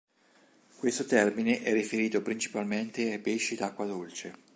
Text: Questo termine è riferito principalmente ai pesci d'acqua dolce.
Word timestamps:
Questo 0.79 1.05
termine 1.05 1.61
è 1.61 1.71
riferito 1.73 2.23
principalmente 2.23 3.11
ai 3.11 3.19
pesci 3.19 3.53
d'acqua 3.53 3.85
dolce. 3.85 4.33